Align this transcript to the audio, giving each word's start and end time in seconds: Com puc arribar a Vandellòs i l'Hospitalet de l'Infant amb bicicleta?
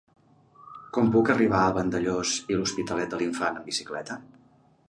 Com 0.97 1.11
puc 1.15 1.29
arribar 1.33 1.59
a 1.67 1.75
Vandellòs 1.77 2.33
i 2.55 2.57
l'Hospitalet 2.57 3.15
de 3.15 3.21
l'Infant 3.23 3.61
amb 3.63 3.73
bicicleta? 3.73 4.23